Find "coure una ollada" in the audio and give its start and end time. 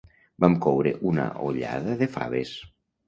0.65-1.97